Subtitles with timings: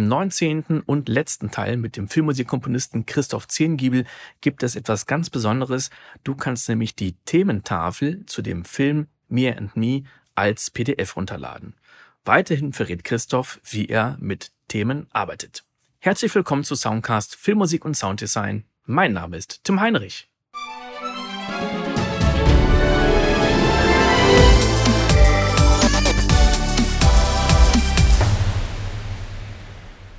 [0.00, 0.80] Im 19.
[0.86, 4.06] und letzten Teil mit dem Filmmusikkomponisten Christoph Zehngiebel
[4.40, 5.90] gibt es etwas ganz Besonderes.
[6.24, 11.74] Du kannst nämlich die Thementafel zu dem Film Me and Me als PDF runterladen.
[12.24, 15.64] Weiterhin verrät Christoph, wie er mit Themen arbeitet.
[15.98, 18.64] Herzlich willkommen zu Soundcast Filmmusik und Sounddesign.
[18.86, 20.29] Mein Name ist Tim Heinrich.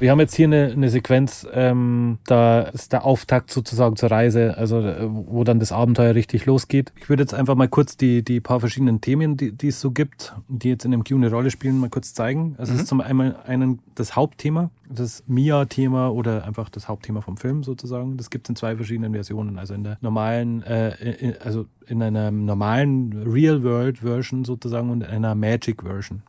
[0.01, 4.57] Wir haben jetzt hier eine, eine Sequenz, ähm, da ist der Auftakt sozusagen zur Reise,
[4.57, 6.91] also äh, wo dann das Abenteuer richtig losgeht.
[6.99, 9.91] Ich würde jetzt einfach mal kurz die, die paar verschiedenen Themen, die, die es so
[9.91, 12.55] gibt, die jetzt in dem Q eine Rolle spielen, mal kurz zeigen.
[12.57, 12.77] Also mhm.
[12.77, 17.61] es ist zum einen, einen das Hauptthema, das Mia-Thema oder einfach das Hauptthema vom Film
[17.61, 18.17] sozusagen.
[18.17, 19.59] Das gibt es in zwei verschiedenen Versionen.
[19.59, 25.35] Also in der normalen, äh, in, also in einer normalen Real-World-Version sozusagen und in einer
[25.35, 26.23] Magic-Version.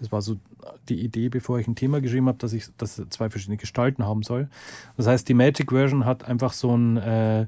[0.00, 0.36] Das war so
[0.88, 4.22] die Idee, bevor ich ein Thema geschrieben habe, dass ich das zwei verschiedene Gestalten haben
[4.22, 4.48] soll.
[4.96, 7.46] Das heißt, die Magic Version hat einfach so einen äh,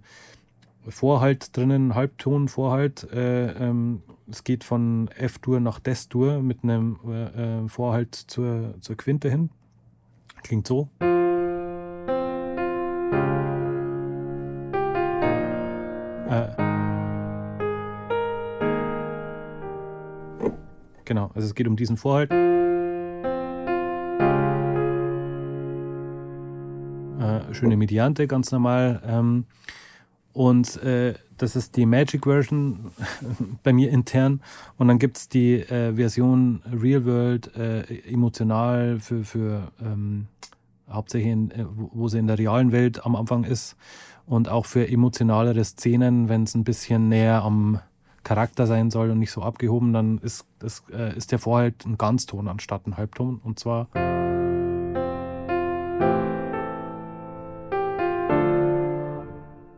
[0.88, 3.10] Vorhalt drinnen, Halbton-Vorhalt.
[3.12, 8.96] Äh, ähm, es geht von F-Dur nach Des-Dur mit einem äh, äh, Vorhalt zur, zur
[8.96, 9.50] Quinte hin.
[10.42, 10.88] Klingt so.
[21.42, 22.30] Also es geht um diesen Vorhalt.
[27.20, 29.02] Äh, schöne Mediante, ganz normal.
[29.04, 29.46] Ähm,
[30.32, 32.92] und äh, das ist die Magic Version
[33.64, 34.40] bei mir intern.
[34.78, 40.28] Und dann gibt es die äh, Version Real World, äh, emotional für, für ähm,
[40.88, 43.76] hauptsächlich, in, äh, wo sie in der realen Welt am Anfang ist.
[44.26, 47.80] Und auch für emotionalere Szenen, wenn es ein bisschen näher am
[48.24, 51.98] Charakter sein soll und nicht so abgehoben, dann ist, das, äh, ist der Vorhalt ein
[51.98, 53.40] Ganzton anstatt ein Halbton.
[53.42, 53.88] Und zwar.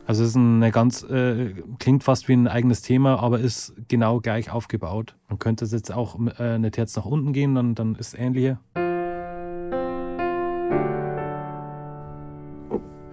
[0.07, 4.19] Also es ist eine ganz, äh, klingt fast wie ein eigenes Thema, aber ist genau
[4.19, 5.15] gleich aufgebaut.
[5.29, 8.13] Man könnte es jetzt auch äh, eine Terz nach unten gehen, dann, dann ist es
[8.13, 8.59] ähnlicher.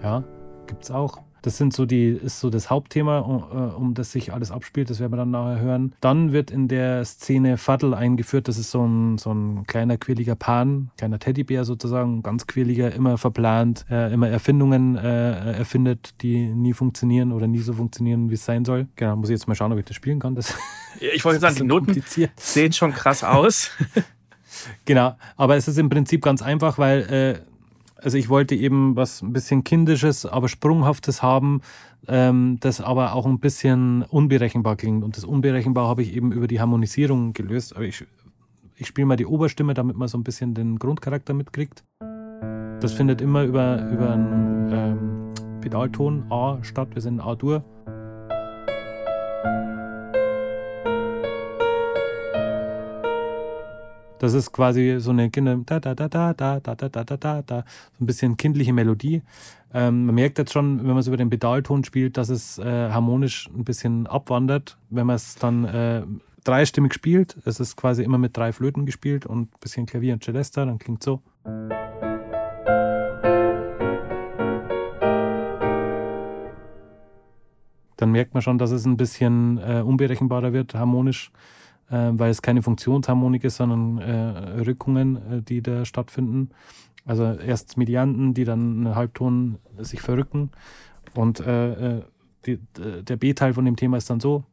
[0.03, 0.23] Ja,
[0.67, 1.23] gibt es auch.
[1.43, 4.91] Das sind so die, ist so das Hauptthema, um, äh, um das sich alles abspielt.
[4.91, 5.95] Das werden wir dann nachher hören.
[6.01, 8.49] Dann wird in der Szene Faddel eingeführt.
[8.49, 13.19] Das ist so ein, so ein kleiner, quirliger Pan, kleiner Teddybär sozusagen, ganz quirliger, immer
[13.19, 18.45] verplant, äh, immer Erfindungen äh, erfindet, die nie funktionieren oder nie so funktionieren, wie es
[18.45, 18.87] sein soll.
[18.97, 20.35] Genau, muss ich jetzt mal schauen, ob ich das spielen kann.
[20.35, 20.55] Das
[21.01, 22.03] ich wollte sagen, die Noten
[22.37, 23.71] sehen schon krass aus.
[24.85, 27.52] genau, aber es ist im Prinzip ganz einfach, weil äh,
[28.03, 31.61] also ich wollte eben was ein bisschen kindisches, aber sprunghaftes haben,
[32.09, 35.05] ähm, das aber auch ein bisschen unberechenbar klingt.
[35.05, 37.77] Und das Unberechenbar habe ich eben über die Harmonisierung gelöst.
[37.77, 38.05] Aber ich,
[38.77, 41.85] ich spiele mal die Oberstimme, damit man so ein bisschen den Grundcharakter mitkriegt.
[42.81, 46.89] Das findet immer über, über einen ähm, Pedalton A statt.
[46.95, 47.65] Wir sind A-Dur.
[54.22, 57.43] Das ist quasi so eine Kinder da da da da da da da da da
[57.43, 57.65] da
[57.99, 59.21] so ein bisschen kindliche Melodie.
[59.75, 62.91] Ähm, man merkt jetzt schon, wenn man es über den Pedalton spielt, dass es äh,
[62.91, 64.78] harmonisch ein bisschen abwandert.
[64.91, 66.03] Wenn man es dann äh,
[66.44, 70.22] dreistimmig spielt, es ist quasi immer mit drei Flöten gespielt und ein bisschen Klavier und
[70.22, 71.21] Celesta, dann klingt so.
[77.97, 81.32] Dann merkt man schon, dass es ein bisschen äh, unberechenbarer wird, harmonisch
[81.91, 86.50] äh, weil es keine Funktionsharmonik ist, sondern äh, Rückungen, äh, die da stattfinden.
[87.04, 90.50] Also erst Medianten, die dann einen Halbton sich verrücken.
[91.15, 92.03] Und äh, äh,
[92.47, 94.44] die, der B-Teil von dem Thema ist dann so.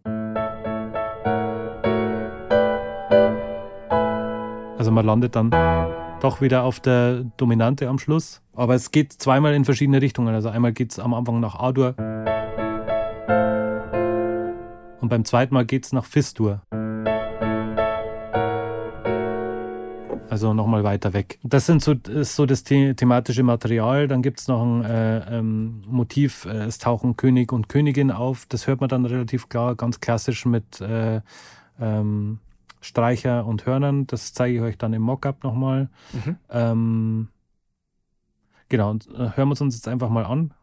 [4.78, 5.50] Also man landet dann
[6.22, 8.41] doch wieder auf der Dominante am Schluss.
[8.53, 10.34] Aber es geht zweimal in verschiedene Richtungen.
[10.35, 11.96] Also einmal geht es am Anfang nach A-Dur.
[15.01, 16.61] Und beim zweiten Mal geht es nach Fis-Dur.
[20.29, 21.40] Also nochmal weiter weg.
[21.44, 24.08] Das sind so, ist so das the thematische Material.
[24.08, 28.46] Dann gibt es noch ein äh, ähm, Motiv, äh, es tauchen König und Königin auf.
[28.47, 31.22] Das hört man dann relativ klar, ganz klassisch mit äh,
[31.79, 32.40] ähm,
[32.79, 34.05] Streicher und Hörnern.
[34.08, 35.90] Das zeige ich euch dann im Mockup nochmal.
[36.14, 36.37] Mhm.
[36.49, 37.28] Ähm,
[38.70, 40.53] genau, und äh, hören wir es uns jetzt einfach mal an.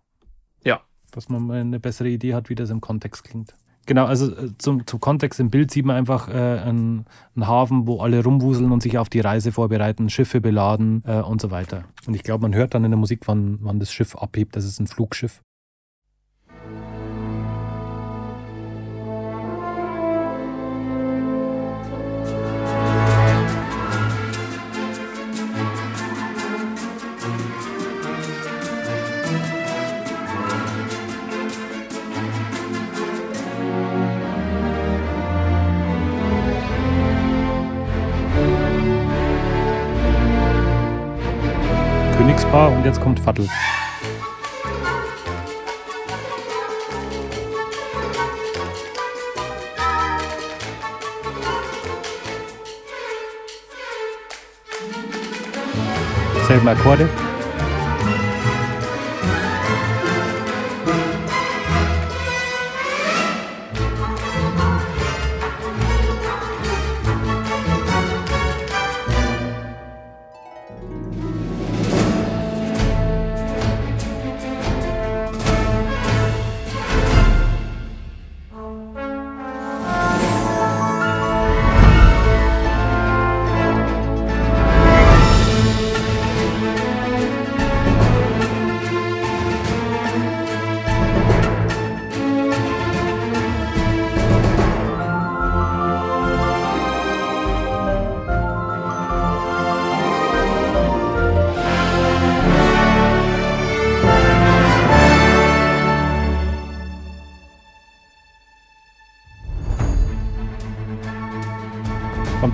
[0.65, 0.81] Ja.
[1.11, 3.55] Dass man eine bessere Idee hat, wie das im Kontext klingt.
[3.87, 7.87] Genau, also äh, zum, zum Kontext im Bild sieht man einfach äh, einen, einen, Hafen,
[7.87, 11.85] wo alle rumwuseln und sich auf die Reise vorbereiten, Schiffe beladen äh, und so weiter.
[12.07, 14.57] Und ich glaube, man hört dann in der Musik, wann, wann das Schiff abhebt.
[14.57, 15.41] Das ist ein Flugschiff.
[42.57, 43.49] Remixpaar und jetzt kommt Fattel.
[56.49, 57.09] Selben Akkorde.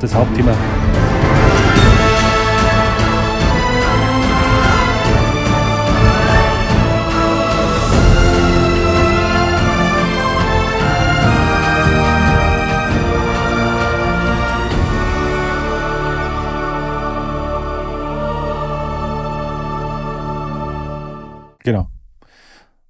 [0.03, 0.53] Das Hauptthema.
[21.65, 21.89] Genau.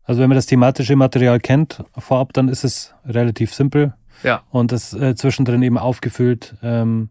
[0.04, 3.92] Also wenn man das thematische Material kennt vorab, dann ist es relativ simpel.
[4.22, 4.42] Ja.
[4.50, 6.54] Und das äh, zwischendrin eben aufgefüllt.
[6.62, 7.10] Ähm,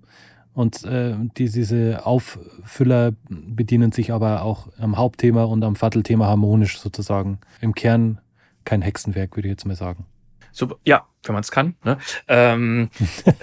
[0.53, 6.79] und äh, die, diese Auffüller bedienen sich aber auch am Hauptthema und am Viertelthema harmonisch
[6.79, 7.39] sozusagen.
[7.61, 8.19] Im Kern
[8.65, 10.05] kein Hexenwerk, würde ich jetzt mal sagen.
[10.51, 11.75] Super, ja, wenn man es kann.
[11.83, 11.97] Ne?
[12.27, 12.89] Ähm,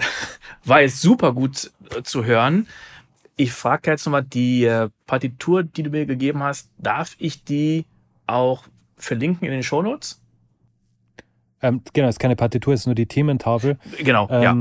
[0.65, 2.67] war jetzt super gut äh, zu hören.
[3.35, 7.85] Ich frage jetzt nochmal, die äh, Partitur, die du mir gegeben hast, darf ich die
[8.27, 8.65] auch
[8.97, 10.21] verlinken in den Shownotes?
[11.61, 13.77] Ähm, genau, es ist keine Partitur, es ist nur die Thementafel.
[13.99, 14.55] Genau, ähm, ja.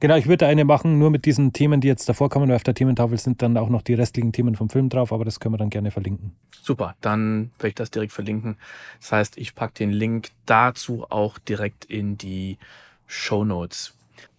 [0.00, 2.62] Genau, ich würde eine machen, nur mit diesen Themen, die jetzt davor kommen, weil auf
[2.62, 5.54] der Thementafel sind dann auch noch die restlichen Themen vom Film drauf, aber das können
[5.54, 6.32] wir dann gerne verlinken.
[6.62, 8.56] Super, dann werde ich das direkt verlinken.
[9.00, 12.58] Das heißt, ich packe den Link dazu auch direkt in die
[13.06, 13.94] Show Notes.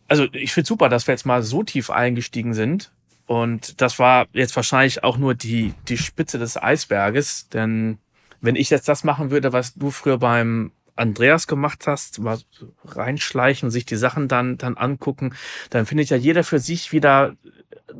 [0.08, 2.92] Also ich finde super, dass wir jetzt mal so tief eingestiegen sind.
[3.26, 7.50] Und das war jetzt wahrscheinlich auch nur die, die Spitze des Eisberges.
[7.50, 7.98] Denn
[8.40, 12.39] wenn ich jetzt das machen würde, was du früher beim Andreas gemacht hast, mal
[12.86, 15.36] reinschleichen, sich die Sachen dann, dann angucken,
[15.69, 17.36] dann findet ja jeder für sich wieder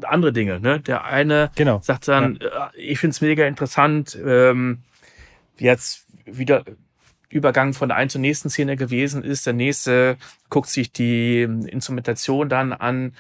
[0.04, 0.60] andere Dinge.
[0.60, 0.80] Ne?
[0.80, 1.80] Der eine genau.
[1.82, 2.68] sagt dann, ja.
[2.68, 4.80] Äh, ich finde es mega interessant, ähm,
[5.58, 6.64] jetzt wieder
[7.30, 9.46] Übergang von der einen zur nächsten Szene gewesen ist.
[9.46, 10.18] Der nächste
[10.50, 13.14] guckt sich die Instrumentation dann an.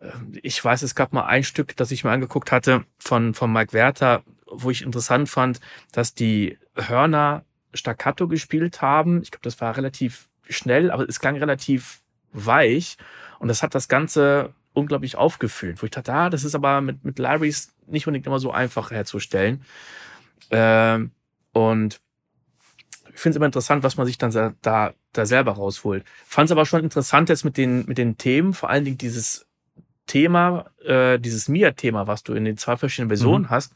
[0.00, 3.52] Ähm, ich weiß, es gab mal ein Stück, das ich mir angeguckt hatte von, von
[3.52, 5.60] Mike Werther, wo ich interessant fand,
[5.92, 7.44] dass die Hörner
[7.74, 9.22] Staccato gespielt haben.
[9.22, 12.00] Ich glaube, das war relativ schnell, aber es klang relativ
[12.32, 12.96] weich.
[13.38, 17.04] Und das hat das Ganze unglaublich aufgefüllt, wo ich dachte, ah, das ist aber mit,
[17.04, 19.64] mit Larrys nicht unbedingt immer so einfach herzustellen.
[20.50, 21.12] Ähm,
[21.52, 22.00] und
[23.12, 26.04] ich finde es immer interessant, was man sich dann da, da selber rausholt.
[26.26, 29.46] Fand es aber schon interessant jetzt mit den, mit den Themen, vor allen Dingen dieses
[30.06, 33.50] Thema, äh, dieses Mia-Thema, was du in den zwei verschiedenen Versionen mhm.
[33.50, 33.72] hast.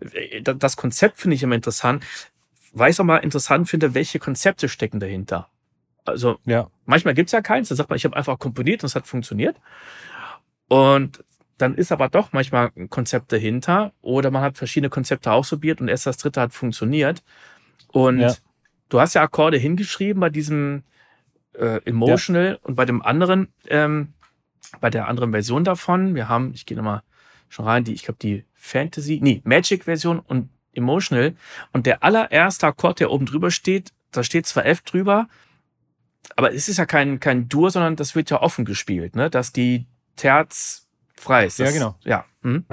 [0.00, 2.04] Äh, das Konzept finde ich immer interessant
[2.72, 5.48] weil ich es auch mal interessant finde, welche Konzepte stecken dahinter.
[6.04, 6.68] Also ja.
[6.86, 9.06] manchmal gibt es ja keins, da sagt man, ich habe einfach komponiert und es hat
[9.06, 9.56] funktioniert.
[10.68, 11.24] Und
[11.58, 15.88] dann ist aber doch manchmal ein Konzept dahinter oder man hat verschiedene Konzepte ausprobiert und
[15.88, 17.22] erst das dritte hat funktioniert.
[17.88, 18.34] Und ja.
[18.88, 20.84] du hast ja Akkorde hingeschrieben bei diesem
[21.54, 22.58] äh, Emotional ja.
[22.62, 24.14] und bei dem anderen, ähm,
[24.80, 26.14] bei der anderen Version davon.
[26.14, 27.02] Wir haben, ich gehe nochmal
[27.48, 31.34] schon rein, die, ich glaube, die Fantasy, nee, Magic-Version und Emotional.
[31.72, 35.28] Und der allererste Akkord, der oben drüber steht, da steht zwar F drüber,
[36.36, 39.30] aber es ist ja kein, kein Dur, sondern das wird ja offen gespielt, ne?
[39.30, 39.86] Dass die
[40.16, 41.58] Terz frei ist.
[41.58, 41.94] Das, ja, genau.
[42.04, 42.24] Ja.
[42.42, 42.64] Hm?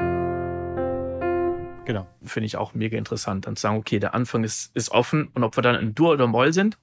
[1.86, 2.08] Genau.
[2.24, 5.44] Finde ich auch mega interessant, dann zu sagen, okay, der Anfang ist, ist offen und
[5.44, 6.78] ob wir dann in Dur oder Moll sind,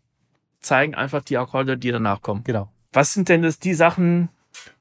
[0.60, 2.42] zeigen einfach die Akkorde, die danach kommen.
[2.44, 2.70] Genau.
[2.92, 4.30] Was sind denn das die Sachen,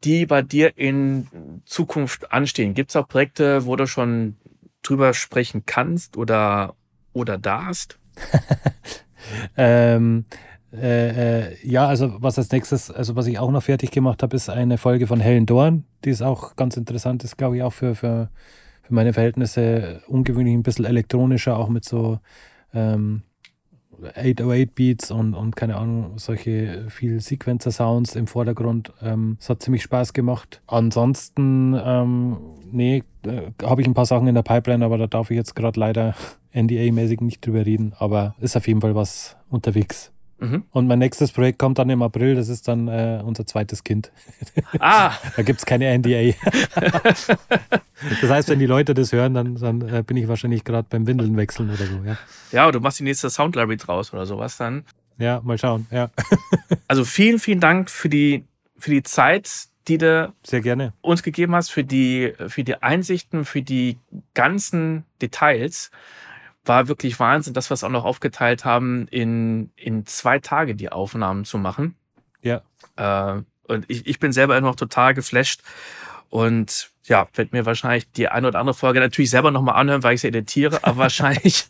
[0.03, 1.27] die bei dir in
[1.65, 2.73] Zukunft anstehen?
[2.73, 4.37] Gibt es auch Projekte, wo du schon
[4.83, 6.75] drüber sprechen kannst oder,
[7.13, 7.99] oder darfst?
[9.57, 10.25] ähm,
[10.73, 14.35] äh, äh, ja, also was als nächstes, also was ich auch noch fertig gemacht habe,
[14.35, 17.73] ist eine Folge von Helen Dorn, die ist auch ganz interessant, ist glaube ich auch
[17.73, 18.29] für, für,
[18.81, 22.19] für meine Verhältnisse ungewöhnlich ein bisschen elektronischer, auch mit so
[22.73, 23.21] ähm,
[24.15, 28.93] 808 Beats und, und keine Ahnung, solche viel Sequencer-Sounds im Vordergrund.
[29.01, 30.62] Ähm, es hat ziemlich Spaß gemacht.
[30.67, 32.38] Ansonsten, ähm,
[32.71, 35.55] nee, äh, habe ich ein paar Sachen in der Pipeline, aber da darf ich jetzt
[35.55, 36.15] gerade leider
[36.53, 37.93] NDA-mäßig nicht drüber reden.
[37.97, 40.12] Aber ist auf jeden Fall was unterwegs.
[40.43, 40.63] Mhm.
[40.71, 44.12] Und mein nächstes Projekt kommt dann im April, das ist dann äh, unser zweites Kind.
[44.79, 45.13] Ah!
[45.38, 46.35] da gibt es keine NDA.
[46.75, 51.07] das heißt, wenn die Leute das hören, dann, dann äh, bin ich wahrscheinlich gerade beim
[51.07, 52.17] Windeln wechseln oder so, ja.
[52.51, 54.83] Ja, du machst die nächste Sound Library draus oder sowas dann.
[55.17, 56.12] Ja, mal schauen, ja.
[56.88, 58.43] also vielen, vielen Dank für die,
[58.77, 59.50] für die Zeit,
[59.88, 60.91] die du Sehr gerne.
[61.01, 63.97] uns gegeben hast, für die, für die Einsichten, für die
[64.33, 65.89] ganzen Details
[66.65, 70.91] war wirklich Wahnsinn, dass wir es auch noch aufgeteilt haben, in, in zwei Tage die
[70.91, 71.96] Aufnahmen zu machen.
[72.41, 72.62] Ja.
[72.96, 75.62] Äh, und ich, ich bin selber noch total geflasht.
[76.29, 80.15] Und ja, werde mir wahrscheinlich die eine oder andere Folge natürlich selber nochmal anhören, weil
[80.15, 81.65] ich sie editiere, aber wahrscheinlich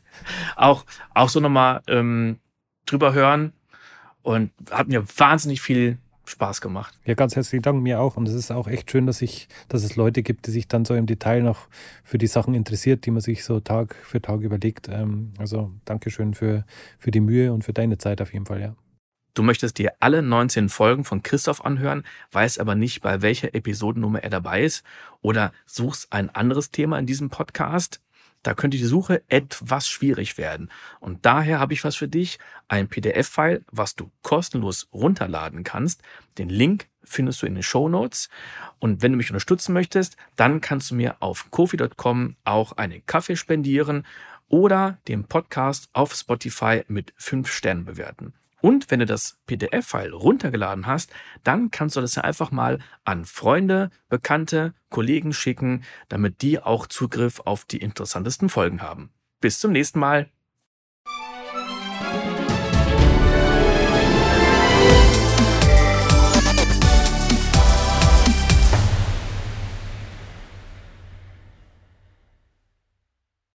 [0.55, 2.39] auch, auch so nochmal ähm,
[2.85, 3.53] drüber hören.
[4.21, 6.97] Und hat mir wahnsinnig viel Spaß gemacht.
[7.05, 8.17] Ja, ganz herzlichen Dank, mir auch.
[8.17, 10.85] Und es ist auch echt schön, dass, ich, dass es Leute gibt, die sich dann
[10.85, 11.67] so im Detail noch
[12.03, 14.87] für die Sachen interessiert, die man sich so Tag für Tag überlegt.
[14.89, 16.65] Ähm, also Dankeschön für,
[16.97, 18.75] für die Mühe und für deine Zeit auf jeden Fall, ja.
[19.35, 24.23] Du möchtest dir alle 19 Folgen von Christoph anhören, weißt aber nicht, bei welcher Episodennummer
[24.23, 24.83] er dabei ist
[25.21, 27.99] oder suchst ein anderes Thema in diesem Podcast?
[28.43, 30.69] Da könnte die Suche etwas schwierig werden.
[30.99, 36.01] Und daher habe ich was für dich, ein PDF-File, was du kostenlos runterladen kannst.
[36.37, 38.29] Den Link findest du in den Show Notes.
[38.79, 43.35] Und wenn du mich unterstützen möchtest, dann kannst du mir auf kofi.com auch einen Kaffee
[43.35, 44.05] spendieren
[44.49, 48.33] oder den Podcast auf Spotify mit fünf Sternen bewerten.
[48.63, 51.11] Und wenn du das PDF-File runtergeladen hast,
[51.43, 56.87] dann kannst du das ja einfach mal an Freunde, Bekannte, Kollegen schicken, damit die auch
[56.87, 59.11] Zugriff auf die interessantesten Folgen haben.
[59.41, 60.29] Bis zum nächsten Mal.